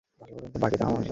দেখ 0.05 0.29
নিজের 0.33 0.81
অবস্থা। 0.81 0.99